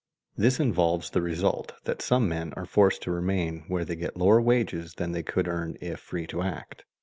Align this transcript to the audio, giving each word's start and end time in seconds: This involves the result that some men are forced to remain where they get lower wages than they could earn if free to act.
This 0.35 0.59
involves 0.59 1.11
the 1.11 1.21
result 1.21 1.73
that 1.83 2.01
some 2.01 2.27
men 2.27 2.53
are 2.57 2.65
forced 2.65 3.03
to 3.03 3.11
remain 3.11 3.65
where 3.67 3.85
they 3.85 3.95
get 3.95 4.17
lower 4.17 4.41
wages 4.41 4.95
than 4.95 5.11
they 5.11 5.21
could 5.21 5.47
earn 5.47 5.77
if 5.79 5.99
free 5.99 6.25
to 6.25 6.41
act. 6.41 6.85